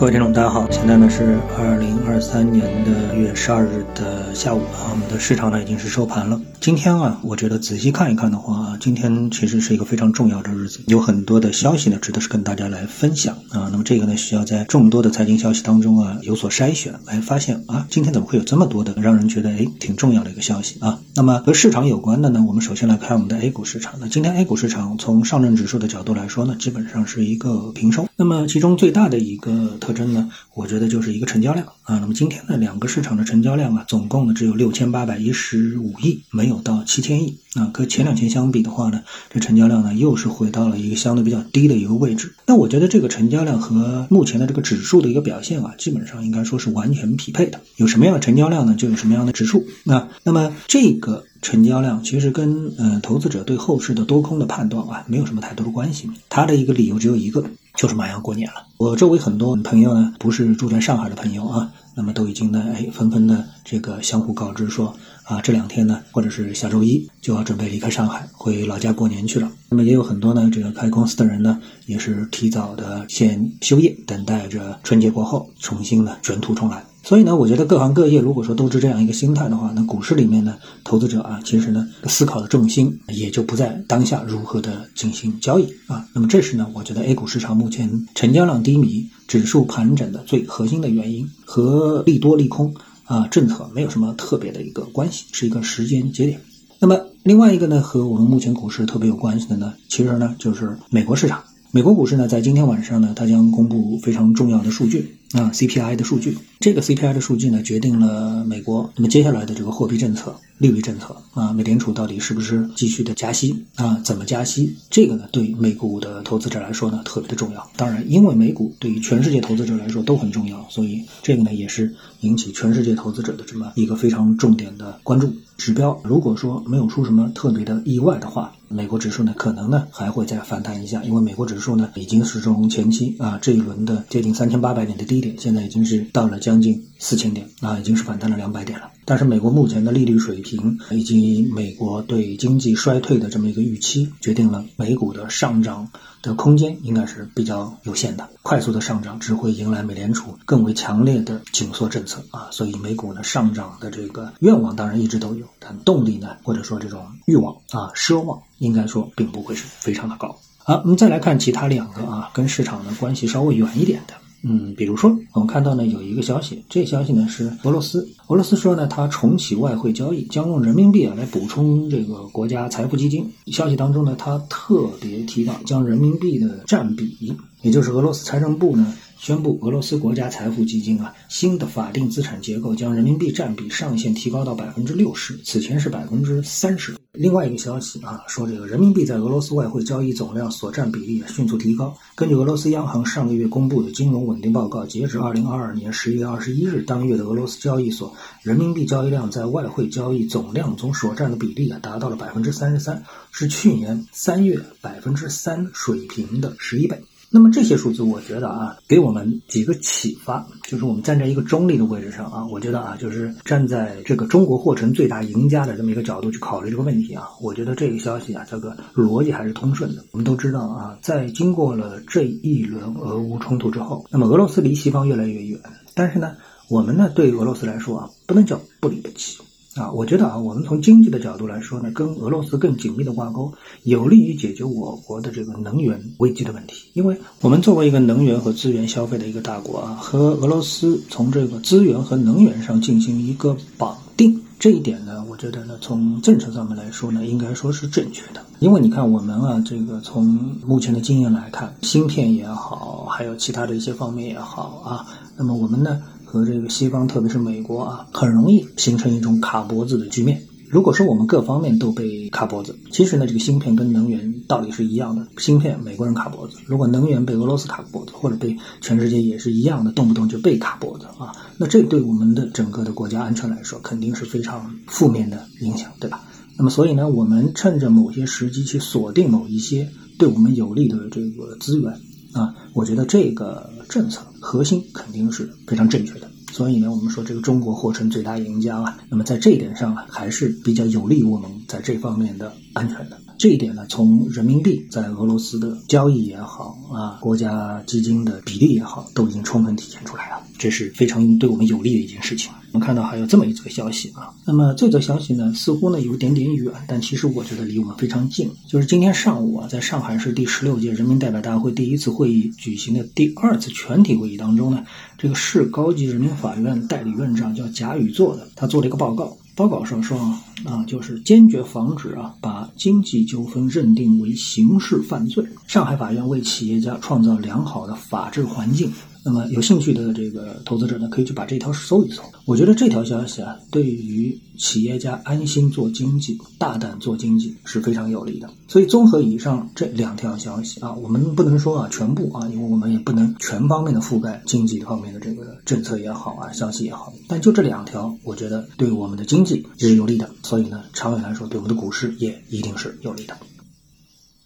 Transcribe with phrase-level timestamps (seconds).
[0.00, 6.40] 各位听众，大家好，现在呢是二零二三年的一月十二日的下午啊，我们的市场呢已经是收盘了。
[6.60, 13.70] 今天啊，我觉得仔细看一看的话，今天其实是一个非常重要的日子，有很多的消息呢，值得是跟大家来分享啊。
[13.72, 21.00] 那么这个呢，需要在众多的财经消息当中啊有所筛选，来发现啊，今天怎么会有这么多的让人觉得哎挺重要的一个消息啊？
[21.14, 23.94] 那么和市场有关的呢，我们首先来看我们的 A 股市场。
[23.98, 28.06] 那今天 A 股市场从上证指数的角度来说呢，基本上是一个平收。
[28.16, 31.98] 那么其中最大的一个特征呢，我觉得就是一个成交量啊。
[32.00, 37.70] 那么今天呢，两个市场的成交量啊，总共呢只有六千八百一十五亿，没有到七千亿啊。
[37.72, 39.00] 跟前两天相比的话呢，
[39.32, 42.34] 这成交量呢又是回到了一个相对比较低的一个位置。
[42.46, 47.60] 那我觉得这个成交量和目前的这个指数的一个表现啊，基本上应该说是完全匹配的。
[47.76, 50.08] 有什么样的成交量呢，就有什么样的指数啊。
[50.24, 51.24] 那么这个。
[51.42, 57.42] 成交量其实跟呃投资者对后市的多空的判断啊没有什么太多的关系，它的一个理由只有一个，
[57.74, 58.66] 就是马上过年了。
[58.76, 64.94] 我周围很多朋友呢，不是住在上海的朋友啊，那么都已经呢哎纷纷的这个相互告知说
[65.30, 69.50] 啊这两天呢或者是下周一就要准备离开上海回老家过年去了。
[69.68, 76.84] 那么也有很多呢这个开公司的人呢也是提早的先休业，等待着春节过后重新呢卷土重来。
[77.02, 86.06] 所以呢，我觉得各行各业如果说都是这样一个心态的话，那股市里面呢，投资者啊，其实呢，思考的重心也就不在当下如何的进行交易啊。
[86.12, 92.74] 那么这是呢，我觉得 A 股市场目前成交量低迷、指数盘整的最核心的原因，和利多利空
[93.10, 96.40] 啊政策没有什么特别的一个关系，是一个时间节点。
[96.78, 101.42] 那么另外一个呢，和我们目前股市特别有关系的呢，其实呢，就是美国市场。
[101.72, 106.36] 美国股市呢，在今天晚上呢，它将公布非常重要的数据啊，CPI 的数据。
[106.58, 114.00] 这个 CPI 的数据呢，决定了美国那么接下来的这个货币政策、利率政策啊，美联储到底是不是继续的加息啊？
[114.04, 114.74] 怎么加息？
[114.90, 117.70] 这个呢，对美股的投资者来说呢，特别的重要。
[117.76, 126.00] 当然，因为美股对于全世界投资者来说都很重要，所以这个呢，也是引起全世界投资者的这么一个非常重点的关注指标。
[126.02, 138.88] 如果说没有出什么特别的意外的话，美国指数呢，可能呢还会再反弹一下，因为美国指数呢已经是从前期啊这一轮的接近三千八百点的低点，现在已经是到了将近四千点啊，已经是反弹了两百点了。
[139.10, 145.88] 但是美国目前的利率水平以及美国对经济衰退的这么一个预期，决定了美股的上涨
[146.22, 148.28] 的空间应该是比较有限的。
[148.42, 158.40] 快速的上涨只会迎来美联储更为强烈的紧缩政策啊，所以美股呢上涨的这个愿望当然一直都有，但动力呢或者说这种欲望啊奢望。
[158.58, 160.38] 应该说并不会是非常的高。
[160.58, 164.14] 好，我们再来看其他两个啊，跟市场的关系稍微远一点的。
[164.42, 173.30] 嗯，比如说我们看到呢有一个消息，这消息呢是俄罗斯，俄罗斯说呢它重启外汇交易，将用人民币啊来补充这个国家财富基金。
[173.46, 178.94] 消息当中呢，它特别提到将人民币的占比，也就是俄罗斯财政部呢。
[179.20, 186.96] 宣布俄罗斯国家财富基金啊，新的法定资产结构将人民币占比上限提高到百分之六十，此前是百分之三十。
[187.12, 191.94] 另外一个消息啊，说这个人民币在俄罗斯外汇交易总量所占比例啊迅速提高。
[192.14, 203.02] 根据俄罗斯央行上个月公布的金融稳定报告，截止二零二二年十一月二十一日当月的俄罗斯交易所人民币交易量在外汇交易总量中所占的比例啊达到了百分之三十三，
[203.32, 206.98] 是去年三月百分之三水平的十一倍。
[207.32, 220.04] 那么这些数字，我觉得啊，给我们几个启发，就是我们站在一个中立的位置上啊，我觉得啊，就是站在这个中国或成最大赢家的这么一个角度去考虑这个问题啊，我觉得这个消息啊，这个逻辑还是通顺的。
[220.10, 225.60] 我们都知道啊，在经过了这一轮俄乌冲突之后，那么俄罗斯离西方越来越远，
[225.94, 226.34] 但是呢，
[226.68, 229.38] 我们呢对俄罗斯来说啊，不能叫不离不弃。
[229.76, 233.52] 啊，我觉得啊，我们从经济的角度来说呢，跟俄罗斯更紧密的挂钩，
[233.84, 236.90] 有利于解决我国的这个能源危机的问题。
[236.94, 248.44] 因为我们作为一个能源和资源消费的一个大国啊，和俄罗斯从这个资源和能源上进行一个绑定，这一点呢，我觉得呢，从政策上面来说呢，应该说是正确的。
[248.58, 250.24] 因为你看，我们啊，这个从
[250.66, 255.06] 目前的经验来看，芯片也好，还有其他的一些方面也好啊，
[255.36, 256.02] 那么我们呢？
[256.30, 260.40] 和这个西方，特别是美国啊，很容易形成一种卡脖子的局面。
[260.68, 265.26] 如果说我们各方面都被卡脖子，其实呢，这个芯片跟能源道理是一样的。
[265.38, 276.22] 芯片美国人卡脖子，如果能源被俄罗斯卡脖子，或者被全世界也是一样的，动不动就被卡脖子啊，那这对我们的整个的国家安全来说，肯定是非常负面的影响，对吧？
[276.56, 279.90] 那么所以呢，我们趁着某些时机去锁定某一些
[280.20, 281.92] 对我们有利的这个资源。
[282.32, 293.18] 啊，我觉得这个政策核心肯定是非常正确的，所以呢，我们说这个中国或成最大赢家啊，那么在这一点上啊，还是比较有利于我们在这方面的安全的。
[293.40, 302.52] 这一点呢，从人民币在俄罗斯的交易也好啊，国家基金的比例也好，都已经充分体现出来了，这是非常对我们有利的一件事情。
[302.72, 308.50] 我们看到还有这么一则消息啊，那么这则消息呢，似乎呢有点点远，但其实我觉得离我们非常近。
[308.68, 314.84] 就是今天上午啊，在上海市第十六届人民代表大会第一次会议举行的第二次全体会议当中呢，
[315.16, 319.34] 这个市高级人民法院代理院长叫贾宇做的，他做了一个报告。
[319.56, 320.18] 报告上说
[320.64, 325.44] 啊，就是坚决防止啊，把经济纠纷认定为刑事犯罪。
[325.66, 328.92] 上海法院为企业家创造良好的法治环境。
[329.22, 332.22] 那么有兴趣的这个投资者呢，可以去把这条搜一搜。
[332.46, 338.48] 我觉得这条消息啊，对于企业家安心做经济、大胆做经济是非常有利的。
[338.66, 347.12] 所以综合以上这两条消息啊，我们不能说啊全部啊，因为我们也不能全方面的覆盖经济方面的这个政策也好啊，消息也好。
[347.28, 350.30] 但就这两条，我觉得对我们的经济是有利的。
[350.50, 353.36] 所以呢，长远来说，对我们的股市也一定是有利的。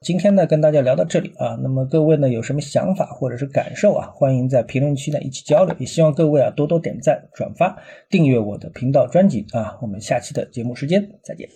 [0.00, 7.76] 今天呢，跟大家聊到这里啊，那么各位呢有什么想法或者是感受啊，欢迎在评论区呢一起交流，也希望各位啊多多点赞、转发、
[8.08, 11.48] 订阅我的频道专辑啊，我们下期的节目时间再见。